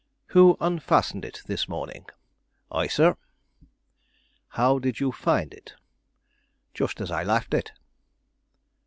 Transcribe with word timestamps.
"Who 0.29 0.57
unfastened 0.59 1.23
it 1.25 1.43
this 1.45 1.69
morning?" 1.69 2.07
"I, 2.71 2.87
sir." 2.87 3.17
"How 4.57 4.79
did 4.79 4.99
you 4.99 5.11
find 5.11 5.53
it?" 5.53 5.75
"Just 6.73 6.99
as 7.01 7.11
I 7.11 7.21
left 7.21 7.53
it." 7.53 7.71